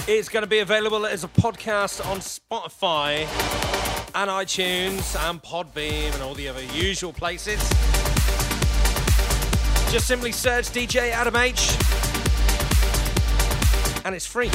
It's 0.06 0.28
going 0.28 0.42
to 0.42 0.46
be 0.46 0.58
available 0.58 1.06
as 1.06 1.24
a 1.24 1.28
podcast 1.28 2.06
on 2.06 2.18
Spotify 2.18 3.20
and 4.14 4.30
iTunes 4.30 5.18
and 5.30 5.42
Podbean 5.42 6.12
and 6.12 6.22
all 6.22 6.34
the 6.34 6.48
other 6.48 6.62
usual 6.74 7.14
places. 7.14 7.58
Just 9.90 10.06
simply 10.06 10.30
search 10.30 10.66
DJ 10.66 11.10
Adam 11.10 11.36
H 11.36 11.70
and 14.04 14.14
it's 14.14 14.26
free. 14.26 14.50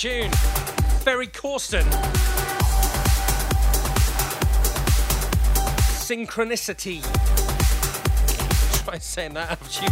Tune. 0.00 0.30
Ferry 1.04 1.26
Corsten. 1.26 1.84
Synchronicity. 6.00 7.02
Try 8.82 8.96
saying 8.96 9.34
that 9.34 9.50
after 9.50 9.82
you 9.82 9.88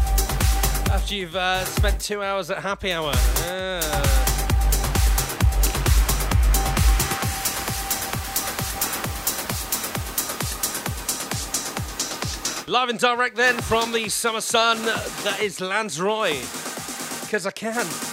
after 0.94 1.14
you've 1.14 1.36
uh, 1.36 1.62
spent 1.66 2.00
two 2.00 2.22
hours 2.22 2.50
at 2.50 2.56
happy 2.62 2.90
hour. 2.90 3.12
Uh. 3.44 3.82
Live 12.66 12.88
and 12.88 12.98
direct 12.98 13.36
then 13.36 13.56
from 13.58 13.92
the 13.92 14.08
summer 14.08 14.40
sun, 14.40 14.82
that 14.86 15.40
is 15.42 15.60
Lance. 15.60 15.98
Because 15.98 17.44
I 17.44 17.50
can. 17.50 18.07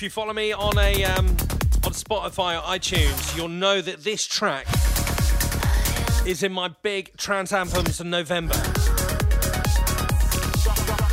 If 0.00 0.04
you 0.04 0.08
follow 0.08 0.32
me 0.32 0.50
on 0.54 0.78
a 0.78 1.04
um, 1.04 1.26
on 1.26 1.92
Spotify 1.92 2.58
or 2.58 2.62
iTunes, 2.62 3.36
you'll 3.36 3.48
know 3.48 3.82
that 3.82 4.02
this 4.02 4.26
track 4.26 4.66
is 6.26 6.42
in 6.42 6.52
my 6.52 6.68
big 6.82 7.14
trance 7.18 7.52
anthems 7.52 8.00
in 8.00 8.08
November. 8.08 8.54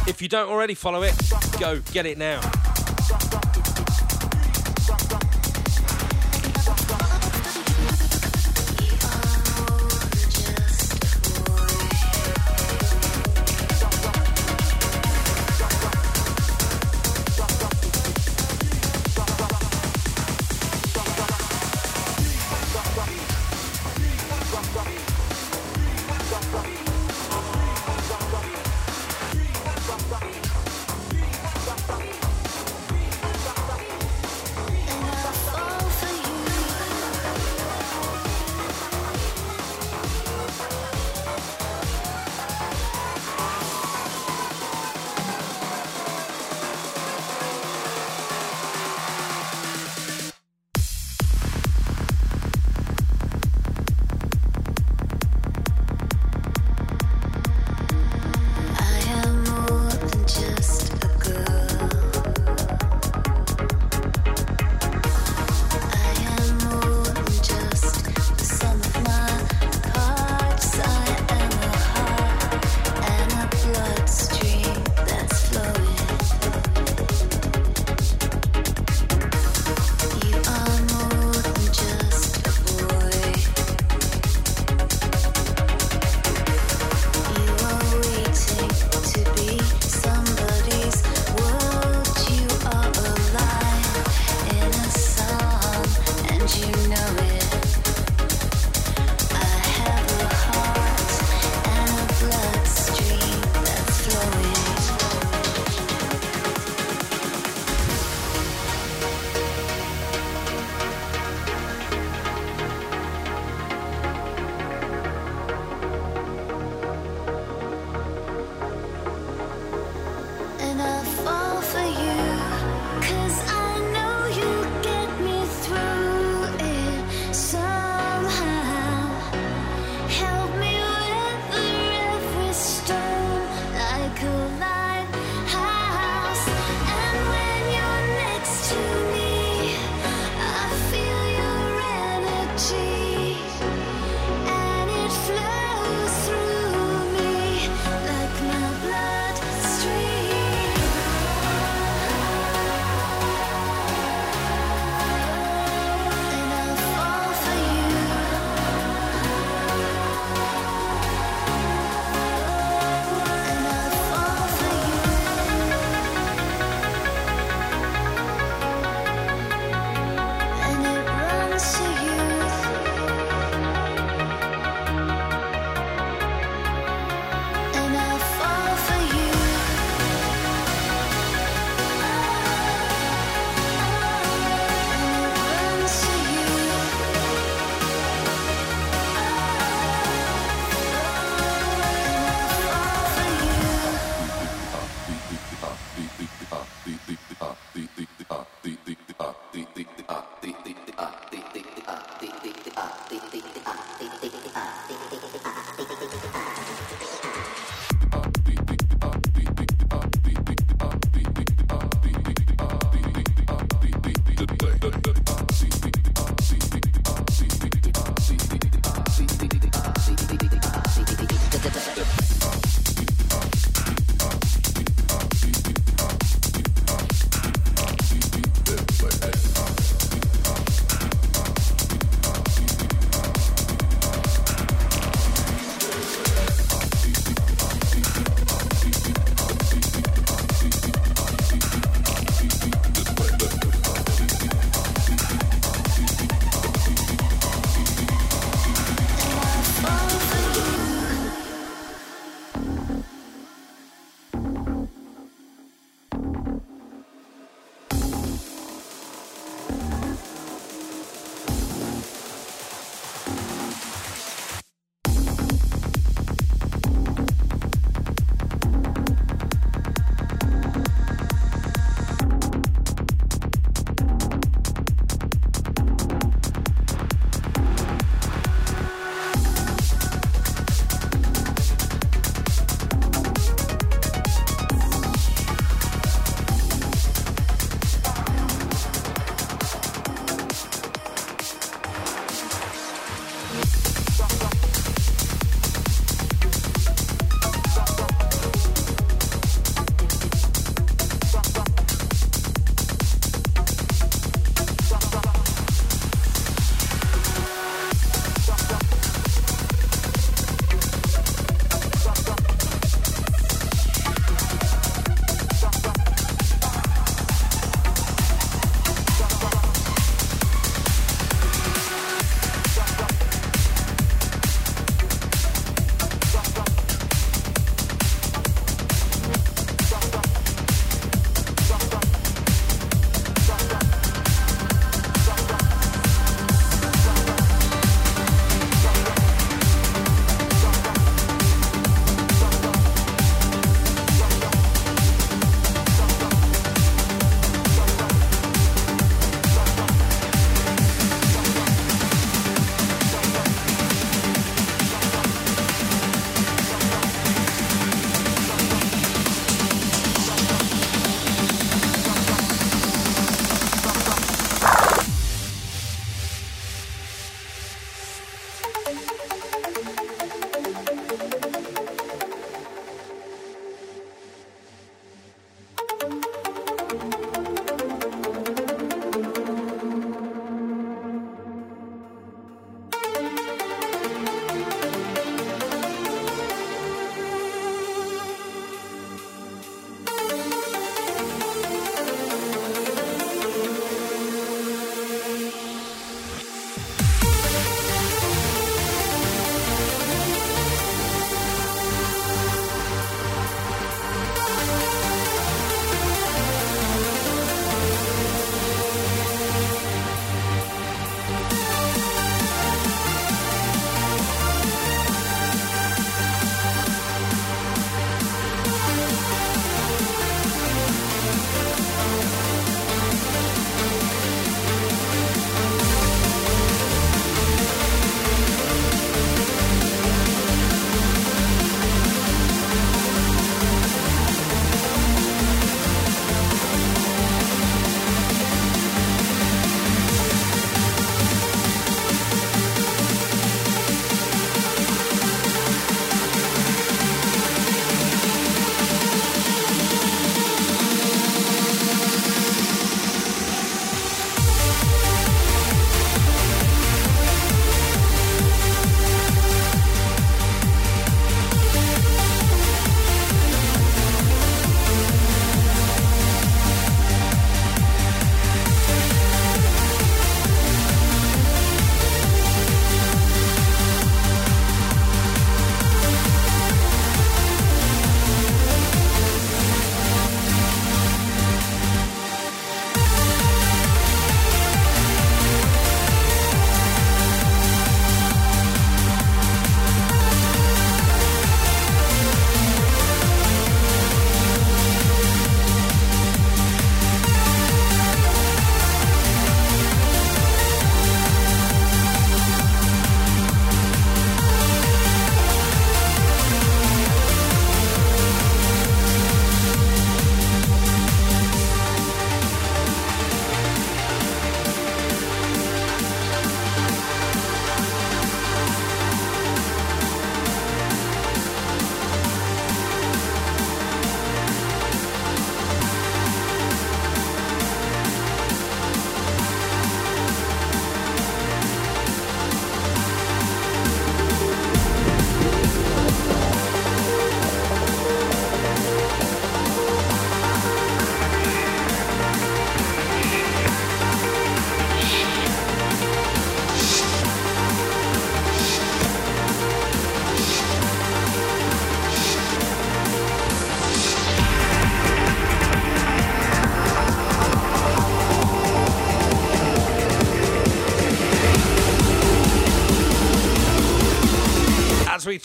If 0.08 0.22
you 0.22 0.30
don't 0.30 0.50
already 0.50 0.74
follow 0.74 1.04
it, 1.04 1.16
go 1.60 1.82
get 1.92 2.06
it 2.06 2.18
now. 2.18 2.40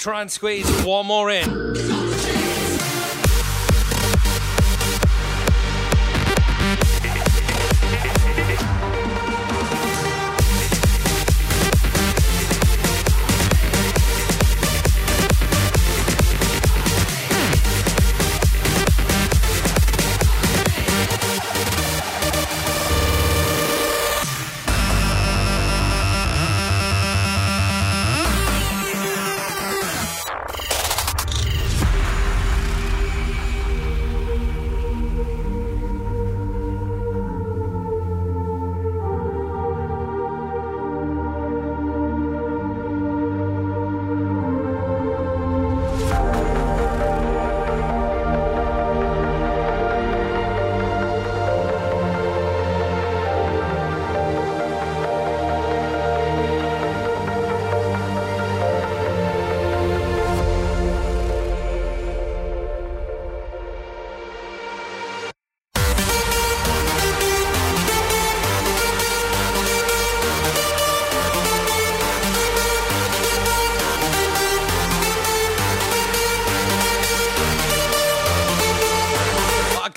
Try 0.02 0.20
and 0.20 0.32
squeeze 0.32 0.68
one 0.84 1.06
more 1.06 1.30
in. 1.30 2.41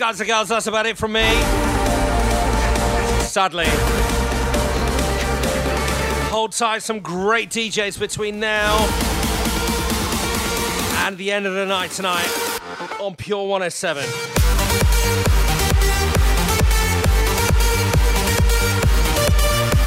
Guys 0.07 0.19
and 0.19 0.29
girls, 0.29 0.49
that's 0.49 0.67
about 0.67 0.85
it 0.85 0.95
from 0.95 1.13
me. 1.13 1.27
Sadly. 3.21 3.65
Hold 6.29 6.51
tight, 6.51 6.83
some 6.83 6.99
great 6.99 7.49
DJs 7.49 7.97
between 7.97 8.39
now 8.39 8.77
and 11.07 11.17
the 11.17 11.31
end 11.31 11.47
of 11.47 11.55
the 11.55 11.65
night 11.65 11.89
tonight 11.89 12.29
on 12.99 13.15
Pure 13.15 13.47
107. 13.47 14.03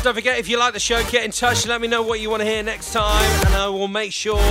Don't 0.02 0.14
forget, 0.14 0.40
if 0.40 0.48
you 0.48 0.58
like 0.58 0.74
the 0.74 0.80
show, 0.80 1.00
get 1.12 1.24
in 1.24 1.30
touch 1.30 1.62
and 1.62 1.68
let 1.68 1.80
me 1.80 1.86
know 1.86 2.02
what 2.02 2.18
you 2.18 2.28
want 2.28 2.40
to 2.40 2.48
hear 2.48 2.64
next 2.64 2.92
time, 2.92 3.46
and 3.46 3.54
I 3.54 3.68
will 3.68 3.86
make 3.86 4.10
sure 4.12 4.42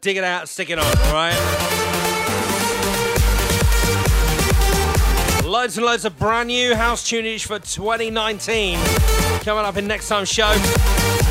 dig 0.00 0.16
it 0.16 0.24
out, 0.24 0.48
stick 0.48 0.70
it 0.70 0.78
on, 0.78 0.98
alright? 1.08 1.65
Loads 5.66 5.78
and 5.78 5.86
loads 5.86 6.04
of 6.04 6.16
brand 6.16 6.46
new 6.46 6.76
house 6.76 7.02
tunage 7.02 7.44
for 7.44 7.58
2019 7.58 8.78
coming 9.40 9.64
up 9.64 9.76
in 9.76 9.88
next 9.88 10.06
time's 10.06 10.28
show. 10.28 10.52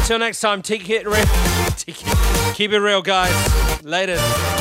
Until 0.02 0.20
next 0.20 0.42
time, 0.42 0.62
keep 0.62 0.90
it 0.90 1.08
real. 1.08 1.26
Keep 2.54 2.72
it 2.74 2.80
real, 2.80 3.02
guys. 3.02 3.82
Later. 3.82 4.55